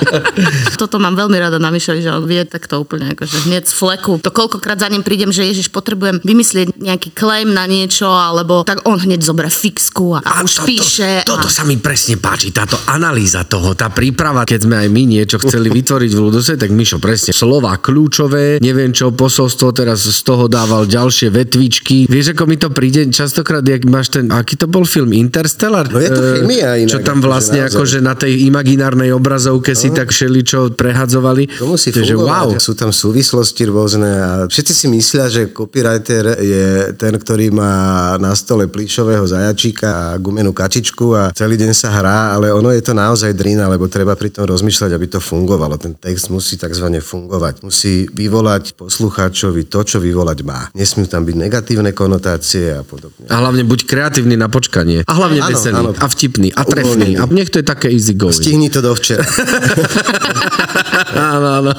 [0.80, 4.22] Toto mám veľmi rada na Mišovi, že on vie takto úplne akože hneď z fleku.
[4.22, 8.87] To koľkokrát za ním prídem, že Ježiš, potrebujem vymyslieť nejaký claim na niečo, alebo tak
[8.87, 11.26] on hneď zoberie fixku a, a už toto, píše.
[11.26, 11.52] Toto a...
[11.52, 15.68] sa mi presne páči, táto analýza toho, tá príprava, keď sme aj my niečo chceli
[15.83, 20.87] vytvoriť v Ludose, tak Mišo presne slova kľúčové, neviem čo, posolstvo, teraz z toho dával
[20.87, 22.06] ďalšie vetvičky.
[22.06, 25.90] Vieš, ako mi to príde častokrát, jak máš ten, aký to bol film, Interstellar?
[25.90, 29.73] No je to Eh, chemia inak, Čo tam akože vlastne akože na tej imaginárnej obrazovke
[29.73, 31.49] si tak všeličo prehadzovali.
[31.59, 32.53] To musí Takže wow.
[32.61, 38.37] sú tam súvislosti rôzne a všetci si myslia, že copywriter je ten, ktorý má na
[38.37, 42.92] stole plíšového zajačíka a gumenú kačičku a celý deň sa hrá, ale ono je to
[42.92, 45.81] naozaj drina, lebo treba pri tom rozmýšľať, aby to fungovalo.
[45.81, 46.87] Ten text musí tzv.
[47.01, 47.64] fungovať.
[47.64, 50.68] Musí vyvolať poslucháčovi to, čo vyvolať má.
[50.77, 53.27] Nesmú tam byť negatívne konotácie a podobne.
[53.31, 55.07] A hlavne buď kreatívny na počkanie.
[55.07, 55.77] A hlavne Áno, veselý.
[55.79, 55.90] áno.
[55.96, 56.49] A vtipný.
[56.56, 57.18] A trefný.
[57.18, 58.34] A nech to je také easy going.
[58.34, 59.24] Stihni to do včera.
[61.35, 61.73] áno, áno.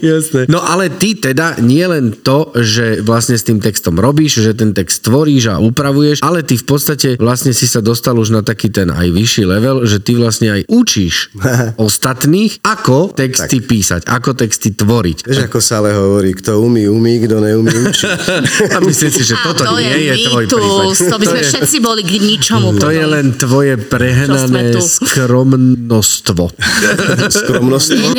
[0.00, 0.46] Jasné.
[0.46, 4.70] No ale ty teda nie len to, že vlastne s tým textom robíš, že ten
[4.76, 8.70] text tvoríš a upravuješ, ale ty v podstate vlastne si sa dostal už na taký
[8.70, 11.34] ten aj vyšší level, že ty vlastne aj učíš
[11.88, 15.18] ostatných, ako texty písať, ako texty tvoriť.
[15.26, 18.06] Vieš, ako sa ale hovorí, kto umí, umí, kto neumí, učí.
[18.74, 20.84] A myslím si, že A toto to nie je, je tvoj prípad.
[21.10, 22.76] to by sme všetci boli k ničomu.
[22.78, 23.14] To je potom.
[23.14, 24.80] len tvoje prehnané tu.
[24.84, 26.44] skromnostvo.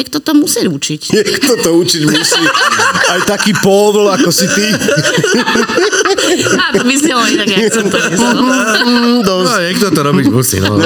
[0.02, 1.02] Niekto to musí učiť.
[1.14, 2.42] Niekto to učiť musí.
[3.06, 4.74] Aj taký povl, ako si ty.
[6.58, 8.34] A to by znelo inak, jak som to myslel.
[9.22, 10.58] No, niekto to robiť musí.
[10.58, 10.82] No.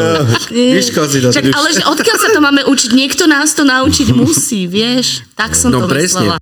[0.52, 1.32] Vyškol si to.
[1.32, 2.92] Čak, ale že odkiaľ sa to máme učiť?
[2.92, 5.24] Niekto nás to naučiť musí, vieš?
[5.40, 6.28] Tak som No to presne.
[6.28, 6.36] myslela.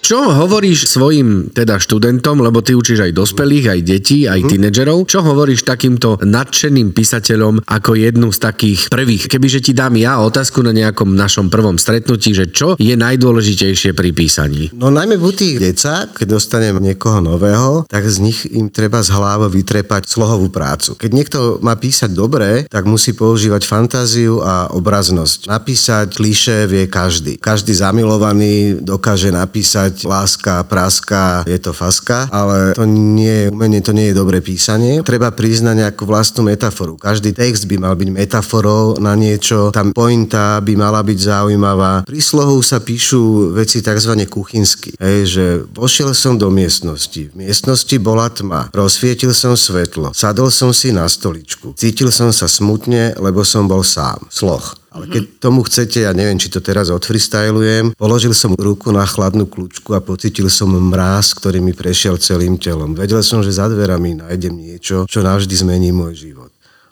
[0.00, 5.20] Čo hovoríš svojim teda študentom, lebo ty učíš aj dospelých, aj detí, aj tínedžerov, čo
[5.20, 9.28] hovoríš takýmto nadšeným písateľom ako jednu z takých prvých?
[9.28, 14.10] Kebyže ti dám ja otázku na nejakom našom prvom stretnutí, že čo je najdôležitejšie pri
[14.16, 14.72] písaní?
[14.72, 19.12] No najmä u tých decák, keď dostanem niekoho nového, tak z nich im treba z
[19.12, 20.96] hlavy vytrepať slohovú prácu.
[20.96, 25.46] Keď niekto má písať dobre, tak musí používať fantáziu a obraznosť.
[25.46, 27.36] Napísať kliše vie každý.
[27.38, 33.92] Každý zamilovaný dokáže napísať láska, praska, je to faska, ale to nie je umenie, to
[33.92, 35.02] nie je dobré písanie.
[35.02, 36.96] Treba priznať nejakú vlastnú metaforu.
[36.96, 42.06] Každý text by mal byť metaforou na niečo, tam pointa by mala byť zaujímavá.
[42.06, 44.12] Pri slohu sa píšu veci tzv.
[44.26, 44.96] kuchynsky.
[44.96, 45.44] Hej, že
[45.76, 47.30] vošiel som do miestnosti.
[47.30, 48.72] V miestnosti bola tma.
[48.72, 50.16] Rozsvietil som svetlo.
[50.16, 51.76] Sadol som si na stoličku.
[51.76, 54.24] Cítil som sa smutne, lebo som bol sám.
[54.32, 54.79] Sloh.
[54.90, 59.46] Ale keď tomu chcete, ja neviem, či to teraz odfreestylujem, položil som ruku na chladnú
[59.46, 62.98] kľúčku a pocítil som mráz, ktorý mi prešiel celým telom.
[62.98, 66.49] Vedel som, že za dverami nájdem niečo, čo navždy zmení môj život.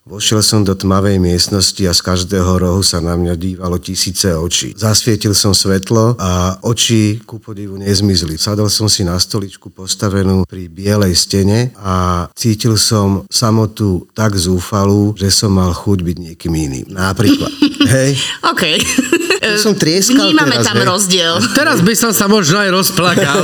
[0.08, 4.72] Vošiel som do tmavej miestnosti a z každého rohu sa na mňa dívalo tisíce očí.
[4.72, 8.40] Zasvietil som svetlo a oči ku podivu nezmizli.
[8.40, 15.12] Sadol som si na stoličku postavenú pri bielej stene a cítil som samotu tak zúfalú,
[15.12, 16.86] že som mal chuť byť niekým iným.
[16.88, 17.52] Napríklad.
[17.92, 18.16] Hej.
[18.48, 18.62] OK.
[19.60, 20.86] som trieskal Vnímame teraz, tam hej.
[20.88, 21.34] rozdiel.
[21.52, 23.38] Teraz by som sa možno aj rozplakal.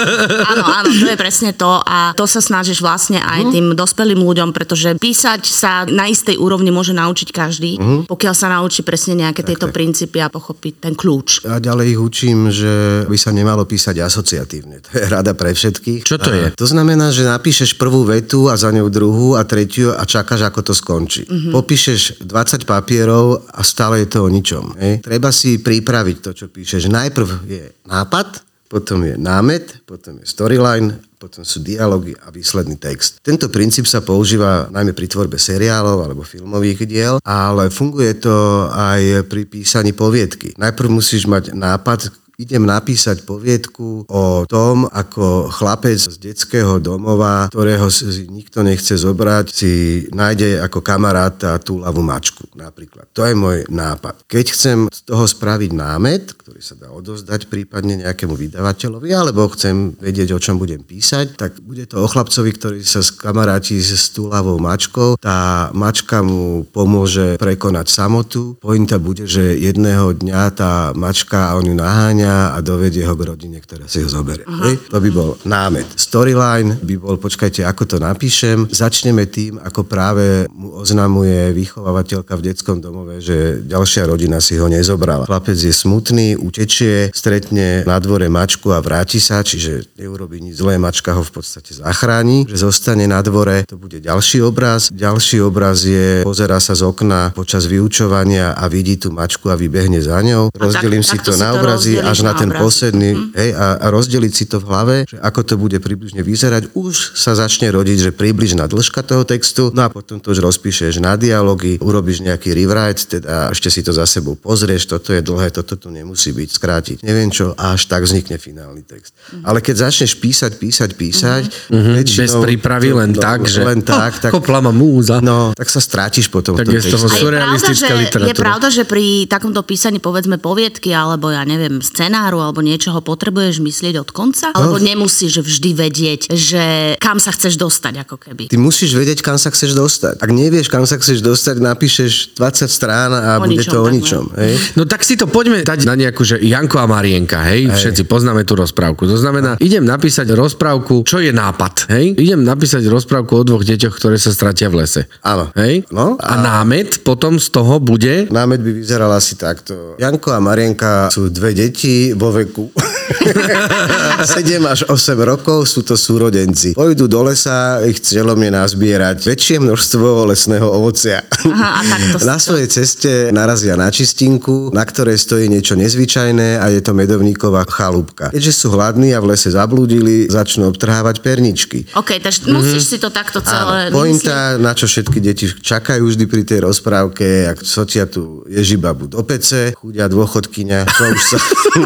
[0.52, 3.26] Áno, áno, to je presne to a to sa snažíš vlastne Mhm.
[3.26, 7.96] aj tým dospelým ľuďom, pretože písať sa na istej úrovni môže naučiť každý, Mhm.
[8.06, 11.44] pokiaľ sa naučí presne nejaké tieto princípy a pochopiť ten kľúč.
[11.46, 14.80] A ďalej ich učím, že by sa nemalo písať asociatívne.
[14.86, 16.02] To je rada pre všetkých.
[16.06, 16.46] Čo to je?
[16.50, 20.46] A to znamená, že napíšeš prvú vetu a za ňou druhú a tretiu a čakáš,
[20.46, 21.26] ako to skončí.
[21.26, 21.52] Mm-hmm.
[21.52, 24.78] Popíšeš 20 papierov a stále je to o ničom.
[24.78, 25.02] Hej?
[25.02, 26.88] Treba si pripraviť to, čo píšeš.
[26.88, 33.22] Najprv je nápad, potom je námet, potom je storyline, potom sú dialógy a výsledný text.
[33.24, 39.24] Tento princíp sa používa najmä pri tvorbe seriálov alebo filmových diel, ale funguje to aj
[39.30, 40.52] pri písaní poviedky.
[40.60, 47.88] Najprv musíš mať nápad, idem napísať poviedku o tom, ako chlapec z detského domova, ktorého
[47.88, 49.72] si nikto nechce zobrať, si
[50.12, 53.08] nájde ako kamaráta túlavú mačku napríklad.
[53.16, 54.28] To je môj nápad.
[54.28, 59.96] Keď chcem z toho spraviť námet, ktorý sa dá odozdať prípadne nejakému vydavateľovi, alebo chcem
[59.96, 64.60] vedieť, o čom budem písať, tak bude to o chlapcovi, ktorý sa skamaráti s túlavou
[64.60, 65.16] mačkou.
[65.16, 68.60] Tá mačka mu pomôže prekonať samotu.
[68.60, 73.58] Pointa bude, že jedného dňa tá mačka, on ju naháňa a dovedie ho k rodine,
[73.58, 74.44] ktorá si ho zoberie.
[74.44, 74.90] Hej?
[74.90, 75.86] To by bol námet.
[75.96, 78.66] Storyline by bol, počkajte, ako to napíšem.
[78.68, 84.66] Začneme tým, ako práve mu oznamuje vychovávateľka v detskom domove, že ďalšia rodina si ho
[84.66, 85.24] nezobrala.
[85.24, 90.76] Chlapec je smutný, utečie, stretne na dvore mačku a vráti sa, čiže neurobí nič zlé,
[90.76, 93.64] mačka ho v podstate zachráni, že zostane na dvore.
[93.66, 94.88] To bude ďalší obraz.
[94.90, 100.00] Ďalší obraz je, pozerá sa z okna počas vyučovania a vidí tú mačku a vybehne
[100.00, 100.50] za ňou.
[100.50, 103.76] tak- Rozdelím si to si na to obrazy rozdeliš až na ten posledný, hej, a,
[103.78, 106.72] a rozdeliť si to v hlave, že ako to bude približne vyzerať.
[106.72, 110.98] Už sa začne rodiť, že približná dĺžka toho textu, no a potom to už rozpíšeš
[110.98, 115.50] na dialógy, urobíš nejaký rewrite, teda ešte si to za sebou pozrieš, toto je dlhé,
[115.50, 116.96] toto tu nemusí byť, skrátiť.
[117.02, 119.12] Neviem čo, až tak vznikne finálny text.
[119.42, 123.82] Ale keď začneš písať, písať, písať, Mhm, Bez väčšinou- prípravy len no, tak, že len
[123.82, 125.18] tak, tak, kopla ma múza.
[125.20, 126.54] no, tak sa strátiš potom.
[126.54, 128.30] Tak v tom je z toho Surrealistická že, literatúra.
[128.30, 133.58] je pravda, že pri takomto písaní povedzme poviedky alebo ja neviem, scenáru alebo niečoho potrebuješ
[133.58, 134.54] myslieť od konca?
[134.54, 138.46] Alebo nemusíš vždy vedieť, že kam sa chceš dostať ako keby?
[138.46, 140.22] Ty musíš vedieť, kam sa chceš dostať.
[140.22, 143.88] Ak nevieš, kam sa chceš dostať, napíšeš 20 strán a O bude ničom to o
[143.90, 144.24] ničom.
[144.38, 144.54] Hej?
[144.78, 147.66] No tak si to poďme dať na nejakú, že Janko a Marienka, hej?
[147.66, 147.74] hej.
[147.74, 149.10] Všetci poznáme tú rozprávku.
[149.10, 152.14] To znamená, idem napísať rozprávku, čo je nápad, hej?
[152.14, 155.10] Idem napísať rozprávku o dvoch deťoch, ktoré sa stratia v lese.
[155.26, 155.50] Áno.
[155.58, 155.90] Hej?
[155.90, 156.38] No, a...
[156.38, 158.30] a námet potom z toho bude...
[158.30, 159.98] Námet by vyzeral asi takto.
[159.98, 162.72] Janko a Marienka sú dve deti vo veku
[164.26, 166.74] 7 až 8 rokov, sú to súrodenci.
[166.74, 171.22] Pôjdu do lesa, ich cieľom je nazbierať väčšie množstvo lesného ovocia.
[171.46, 176.58] Aha, a takto si Na svojej ceste narazia na čistinku, na ktorej stojí niečo nezvyčajné
[176.58, 178.34] a je to medovníková chalúbka.
[178.34, 181.86] Keďže sú hladní a v lese zablúdili, začnú obtrhávať perničky.
[181.94, 183.94] OK, takže musíš si to takto celé vymyslieť.
[183.94, 189.22] Pointa, na čo všetky deti čakajú vždy pri tej rozprávke, ak socia tu Ježibabu do
[189.22, 191.38] pece, chudia dôchodkyňa, to už sa,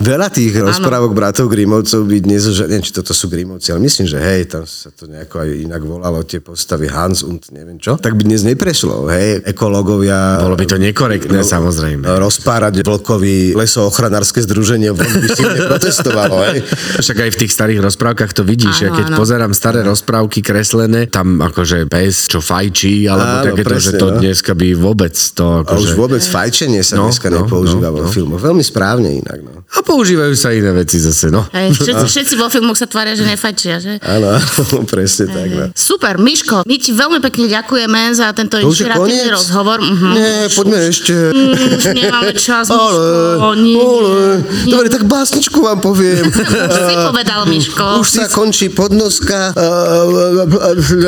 [0.00, 4.06] veľa tých rozprávok bratov Grimovcov by dnes, že neviem, či toto sú Grimovci, ale myslím,
[4.08, 7.98] že hej, tam sa to nejako aj inak volalo, tie postavy Hans und neviem čo,
[7.98, 10.42] tak by dnes neprešlo, hej, ekológovia...
[10.42, 12.06] Bolo by to nekorektné, samozrejme.
[12.06, 16.64] Rozpárať vlkový lesoochranárske združenie von by si neprotestovalo, hej.
[17.00, 19.16] Však aj v tých starých rozprávkach to vidíš, ja Áno, keď áno.
[19.18, 24.06] pozerám staré rozprávky kreslené, tam akože pes, čo fajčí, alebo Áno, takéto, že presne, to
[24.10, 24.18] no.
[24.20, 25.80] dneska by vôbec to A akože...
[25.80, 28.10] už vôbec fajčenie sa No, dneska no, nepoužíva no, vo no.
[28.12, 28.40] filmoch.
[28.40, 29.63] Veľmi správne inak, no.
[29.74, 31.42] A používajú sa iné veci zase, no.
[31.50, 33.92] Hej, všetci, všetci vo filmoch sa tvária, že nefajčia, že?
[34.00, 34.38] Áno,
[34.86, 35.66] presne tak, no.
[35.74, 39.82] Super, Miško, my ti veľmi pekne ďakujeme za tento už inšpiratívny rozhovor.
[39.82, 40.08] Mhm.
[40.14, 41.10] Nie, poďme ešte.
[41.10, 43.50] Mm, Už nemáme čas, Ale, Miško.
[43.58, 44.22] Nie, ale,
[44.62, 44.70] nie.
[44.70, 46.22] dobre, tak básničku vám poviem.
[46.70, 47.84] Už si povedal, Miško.
[47.98, 50.42] Už sa končí podnoska a, a,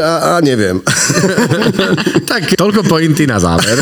[0.02, 0.82] a, a neviem.
[2.26, 3.78] Tak, toľko pointy na záver.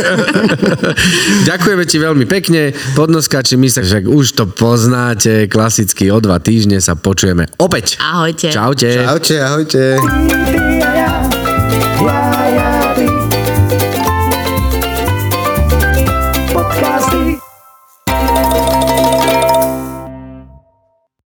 [1.44, 2.76] Ďakujeme ti veľmi pekne.
[2.92, 5.46] Podnoskači, my sa však už to poznáte.
[5.46, 7.94] Klasicky o dva týždne sa počujeme opäť.
[8.02, 8.50] Ahojte.
[8.50, 8.90] Čaute.
[9.06, 10.53] Ahojte, ahojte.